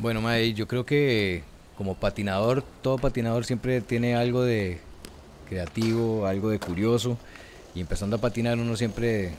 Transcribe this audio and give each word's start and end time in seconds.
Bueno, 0.00 0.22
mae, 0.22 0.54
yo 0.54 0.66
creo 0.66 0.86
que 0.86 1.42
como 1.76 1.94
patinador, 1.94 2.64
todo 2.80 2.96
patinador 2.96 3.44
siempre 3.44 3.82
tiene 3.82 4.14
algo 4.14 4.42
de 4.42 4.80
creativo, 5.46 6.26
algo 6.26 6.48
de 6.48 6.58
curioso. 6.58 7.18
Y 7.74 7.82
empezando 7.82 8.16
a 8.16 8.18
patinar 8.18 8.58
uno 8.58 8.76
siempre, 8.76 9.32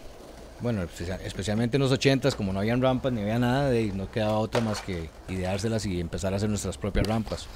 bueno, 0.59 0.83
especialmente 1.23 1.77
en 1.77 1.81
los 1.81 1.91
80s, 1.91 2.35
como 2.35 2.53
no 2.53 2.59
habían 2.59 2.79
rampas 2.79 3.11
ni 3.11 3.21
había 3.21 3.39
nada, 3.39 3.75
y 3.79 3.91
no 3.91 4.11
quedaba 4.11 4.37
otra 4.37 4.61
más 4.61 4.81
que 4.81 5.09
ideárselas 5.29 5.83
y 5.87 5.99
empezar 5.99 6.31
a 6.33 6.35
hacer 6.35 6.49
nuestras 6.49 6.77
propias 6.77 7.07
rampas. 7.07 7.47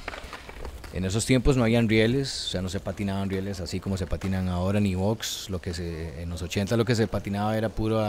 En 0.91 1.05
esos 1.05 1.27
tiempos 1.27 1.57
no 1.57 1.63
habían 1.63 1.87
rieles, 1.87 2.47
o 2.47 2.49
sea, 2.49 2.63
no 2.63 2.69
se 2.69 2.79
patinaban 2.79 3.29
rieles 3.29 3.59
así 3.59 3.79
como 3.79 3.97
se 3.97 4.07
patinan 4.07 4.47
ahora, 4.49 4.79
ni 4.79 4.95
box. 4.95 5.51
Lo 5.51 5.61
que 5.61 5.75
se, 5.75 6.23
en 6.23 6.29
los 6.29 6.41
80 6.41 6.75
lo 6.75 6.85
que 6.85 6.95
se 6.95 7.05
patinaba 7.05 7.55
era 7.55 7.69
puro 7.69 8.03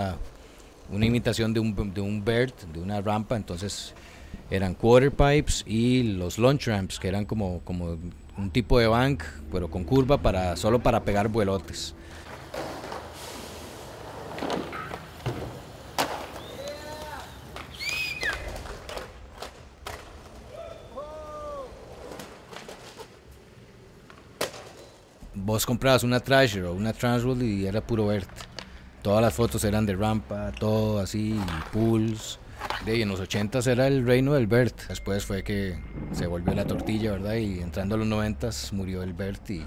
una 0.90 1.04
imitación 1.04 1.52
de 1.52 1.60
un, 1.60 1.92
de 1.92 2.00
un 2.00 2.24
BERT, 2.24 2.62
de 2.72 2.80
una 2.80 3.02
rampa. 3.02 3.36
Entonces 3.36 3.92
eran 4.50 4.74
quarter 4.74 5.10
pipes 5.10 5.64
y 5.66 6.02
los 6.02 6.38
launch 6.38 6.66
ramps, 6.66 6.98
que 6.98 7.08
eran 7.08 7.24
como, 7.24 7.60
como 7.64 7.98
un 8.36 8.50
tipo 8.50 8.78
de 8.78 8.86
bank, 8.86 9.22
pero 9.50 9.68
con 9.68 9.84
curva 9.84 10.18
para, 10.18 10.56
solo 10.56 10.80
para 10.80 11.04
pegar 11.04 11.28
vuelotes. 11.28 11.94
vos 25.46 25.64
comprabas 25.64 26.02
una 26.02 26.20
Thrasher 26.20 26.64
o 26.64 26.74
una 26.74 26.92
Transworld 26.92 27.42
y 27.42 27.66
era 27.66 27.80
puro 27.80 28.06
verde. 28.06 28.26
Todas 29.00 29.22
las 29.22 29.32
fotos 29.32 29.62
eran 29.64 29.86
de 29.86 29.94
rampa, 29.94 30.52
todo 30.58 30.98
así, 30.98 31.40
pools. 31.72 32.38
De, 32.84 32.96
y 32.96 33.02
en 33.02 33.08
los 33.08 33.20
80 33.20 33.58
era 33.70 33.86
el 33.86 34.06
reino 34.06 34.34
del 34.34 34.46
Bert. 34.46 34.88
Después 34.88 35.24
fue 35.24 35.42
que 35.42 35.78
se 36.12 36.26
volvió 36.26 36.54
la 36.54 36.66
tortilla, 36.66 37.12
¿verdad? 37.12 37.34
Y 37.34 37.60
entrando 37.60 37.94
a 37.94 37.98
los 37.98 38.06
90 38.06 38.50
murió 38.72 39.02
el 39.02 39.12
Bert 39.12 39.50
y 39.50 39.64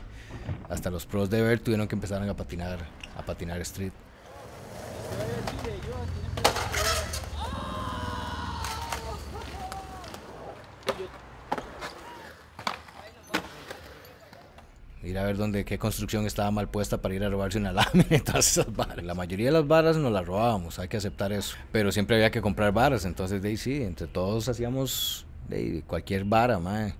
hasta 0.69 0.89
los 0.89 1.05
pros 1.05 1.29
de 1.29 1.41
Bert 1.41 1.63
tuvieron 1.63 1.87
que 1.87 1.95
empezar 1.95 2.27
a 2.27 2.33
patinar, 2.35 2.79
a 3.17 3.21
patinar 3.23 3.59
street. 3.61 3.93
Ir 15.03 15.17
a 15.17 15.23
ver 15.23 15.37
dónde, 15.37 15.63
qué 15.65 15.77
construcción 15.77 16.25
estaba 16.25 16.51
mal 16.51 16.69
puesta 16.69 17.01
para 17.01 17.15
ir 17.15 17.23
a 17.23 17.29
robarse 17.29 17.57
una 17.57 17.71
lámina 17.73 18.07
y 18.09 18.19
todas 18.19 18.49
esas 18.51 18.75
varas. 18.75 19.03
La 19.03 19.13
mayoría 19.13 19.47
de 19.47 19.53
las 19.53 19.67
varas 19.67 19.97
nos 19.97 20.11
las 20.11 20.25
robábamos, 20.25 20.79
hay 20.79 20.87
que 20.87 20.97
aceptar 20.97 21.31
eso. 21.31 21.55
Pero 21.71 21.91
siempre 21.91 22.15
había 22.15 22.31
que 22.31 22.41
comprar 22.41 22.73
varas, 22.73 23.05
entonces 23.05 23.41
de 23.41 23.49
ahí 23.49 23.57
sí, 23.57 23.81
entre 23.83 24.07
todos 24.07 24.49
hacíamos 24.49 25.25
de 25.47 25.83
cualquier 25.87 26.25
vara, 26.25 26.59
mae. 26.59 26.93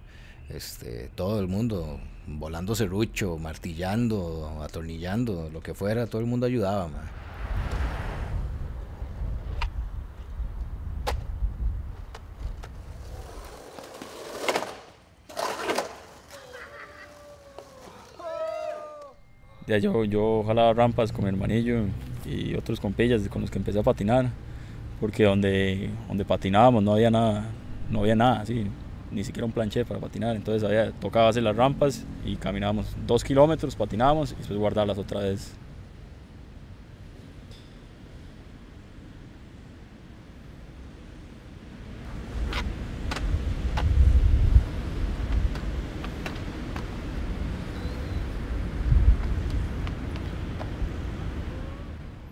Este, 0.49 1.11
todo 1.13 1.39
el 1.39 1.47
mundo 1.47 1.99
volando 2.25 2.75
serrucho, 2.75 3.37
martillando, 3.37 4.61
atornillando, 4.63 5.49
lo 5.51 5.61
que 5.61 5.73
fuera, 5.73 6.07
todo 6.07 6.21
el 6.21 6.27
mundo 6.27 6.45
ayudaba, 6.45 6.87
mae. 6.87 7.19
Yo, 19.77 20.03
yo 20.03 20.43
jalaba 20.47 20.73
rampas 20.73 21.11
con 21.11 21.25
mi 21.25 21.29
hermanillo 21.29 21.83
y 22.25 22.55
otros 22.55 22.79
compillas 22.79 23.27
con 23.29 23.41
los 23.41 23.51
que 23.51 23.59
empecé 23.59 23.77
a 23.79 23.83
patinar, 23.83 24.31
porque 24.99 25.25
donde, 25.25 25.91
donde 26.07 26.25
patinábamos 26.25 26.81
no 26.81 26.93
había 26.93 27.11
nada, 27.11 27.45
no 27.91 27.99
había 27.99 28.15
nada, 28.15 28.41
así, 28.41 28.65
ni 29.11 29.23
siquiera 29.23 29.45
un 29.45 29.51
planche 29.51 29.85
para 29.85 29.99
patinar, 29.99 30.35
entonces 30.35 30.63
había, 30.63 30.91
tocaba 30.91 31.29
hacer 31.29 31.43
las 31.43 31.55
rampas 31.55 32.03
y 32.25 32.35
caminábamos 32.35 32.95
dos 33.05 33.23
kilómetros, 33.23 33.75
patinábamos 33.75 34.31
y 34.31 34.35
después 34.35 34.57
guardarlas 34.57 34.97
otra 34.97 35.21
vez 35.21 35.53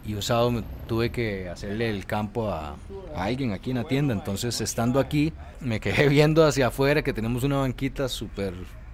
y 0.08 0.14
un 0.14 0.22
sábado 0.22 0.64
tuve 0.88 1.12
que 1.12 1.50
hacerle 1.50 1.90
el 1.90 2.06
campo 2.06 2.50
a, 2.50 2.78
alguien 3.14 3.52
aquí 3.52 3.72
en 3.72 3.78
la 3.78 3.84
tienda. 3.84 4.14
Entonces, 4.14 4.62
estando 4.62 5.00
aquí, 5.02 5.34
me 5.60 5.82
quedé 5.82 6.08
viendo 6.10 6.46
hacia 6.46 6.68
afuera 6.68 7.04
que 7.04 7.14
tenemos 7.14 7.44
una 7.44 7.58
banquita 7.58 8.08
súper 8.08 8.54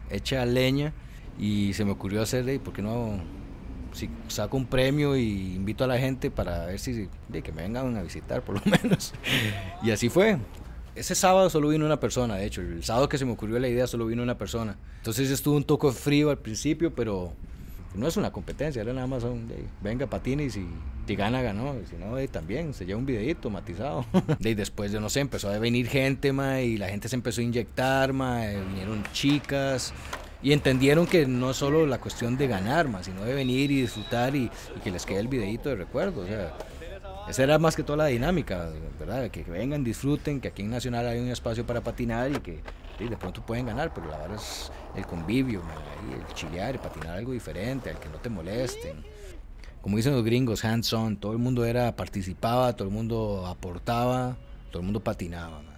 hecha 0.09 0.41
a 0.41 0.45
leña 0.45 0.91
y 1.39 1.73
se 1.73 1.85
me 1.85 1.91
ocurrió 1.91 2.21
hacerle, 2.21 2.59
¿por 2.59 2.73
qué 2.73 2.81
no? 2.81 3.19
Si 3.93 4.09
saco 4.27 4.57
un 4.57 4.65
premio 4.65 5.15
y 5.15 5.53
invito 5.55 5.83
a 5.83 5.87
la 5.87 5.99
gente 5.99 6.31
para 6.31 6.65
ver 6.65 6.79
si 6.79 7.07
de 7.29 7.43
que 7.43 7.51
me 7.51 7.61
vengan 7.61 7.95
a 7.95 8.01
visitar, 8.01 8.41
por 8.41 8.55
lo 8.55 8.61
menos. 8.83 9.13
y 9.83 9.91
así 9.91 10.09
fue. 10.09 10.37
Ese 10.95 11.13
sábado 11.13 11.49
solo 11.49 11.69
vino 11.69 11.85
una 11.85 11.99
persona, 11.99 12.35
de 12.35 12.45
hecho, 12.45 12.61
el 12.61 12.83
sábado 12.83 13.07
que 13.07 13.17
se 13.19 13.25
me 13.25 13.31
ocurrió 13.31 13.59
la 13.59 13.67
idea 13.67 13.85
solo 13.85 14.07
vino 14.07 14.23
una 14.23 14.37
persona. 14.37 14.77
Entonces 14.97 15.29
estuvo 15.29 15.55
un 15.55 15.63
toque 15.63 15.91
frío 15.91 16.31
al 16.31 16.37
principio, 16.39 16.93
pero 16.93 17.33
no 17.95 18.07
es 18.07 18.17
una 18.17 18.31
competencia, 18.31 18.81
era 18.81 18.93
nada 18.93 19.07
más 19.07 19.23
un, 19.23 19.51
venga, 19.81 20.07
patine 20.07 20.45
y 20.45 20.49
si, 20.49 20.65
gana, 21.15 21.41
ganó, 21.41 21.75
y 21.79 21.85
si 21.85 21.95
no, 21.95 22.15
también, 22.29 22.73
se 22.73 22.85
lleva 22.85 22.99
un 22.99 23.05
videito 23.05 23.49
matizado. 23.49 24.05
y 24.39 24.53
después, 24.53 24.91
yo 24.91 24.99
no 24.99 25.09
sé, 25.09 25.19
empezó 25.19 25.49
a 25.49 25.57
venir 25.59 25.87
gente, 25.87 26.33
ma, 26.33 26.61
y 26.61 26.77
la 26.77 26.89
gente 26.89 27.07
se 27.09 27.15
empezó 27.15 27.41
a 27.41 27.43
inyectar, 27.43 28.13
ma, 28.13 28.45
vinieron 28.69 29.03
chicas, 29.13 29.93
y 30.41 30.53
entendieron 30.53 31.05
que 31.05 31.25
no 31.25 31.51
es 31.51 31.57
solo 31.57 31.85
la 31.85 31.99
cuestión 31.99 32.37
de 32.37 32.47
ganar, 32.47 32.87
ma, 32.87 33.03
sino 33.03 33.23
de 33.23 33.33
venir 33.33 33.71
y 33.71 33.81
disfrutar 33.81 34.35
y, 34.35 34.49
que 34.83 34.91
les 34.91 35.05
quede 35.05 35.19
el 35.19 35.27
videito 35.27 35.69
de 35.69 35.75
recuerdo, 35.75 36.21
o 36.21 36.27
sea, 36.27 36.53
esa 37.29 37.43
era 37.43 37.57
más 37.57 37.75
que 37.75 37.83
toda 37.83 37.97
la 37.97 38.05
dinámica, 38.07 38.69
¿verdad? 38.99 39.29
Que, 39.31 39.43
vengan, 39.43 39.83
disfruten, 39.83 40.41
que 40.41 40.49
aquí 40.49 40.61
en 40.61 40.71
Nacional 40.71 41.07
hay 41.07 41.19
un 41.19 41.29
espacio 41.29 41.65
para 41.65 41.81
patinar 41.81 42.31
y 42.31 42.39
que 42.39 42.59
de 42.99 43.17
pronto 43.17 43.41
pueden 43.41 43.65
ganar, 43.65 43.93
pero 43.93 44.07
la 44.07 44.17
verdad 44.17 44.37
es 44.37 44.71
el 44.95 45.05
convivio, 45.05 45.61
el 46.27 46.33
chilear, 46.33 46.75
el 46.75 46.79
patinar 46.79 47.17
algo 47.17 47.31
diferente, 47.31 47.89
al 47.89 47.99
que 47.99 48.09
no 48.09 48.17
te 48.17 48.29
molesten. 48.29 49.03
Como 49.81 49.97
dicen 49.97 50.13
los 50.13 50.23
gringos, 50.23 50.63
hands 50.63 50.93
on, 50.93 51.17
todo 51.17 51.33
el 51.33 51.39
mundo 51.39 51.65
era, 51.65 51.95
participaba, 51.95 52.73
todo 52.73 52.87
el 52.87 52.93
mundo 52.93 53.45
aportaba, 53.45 54.37
todo 54.71 54.79
el 54.79 54.85
mundo 54.85 55.01
patinaba. 55.01 55.72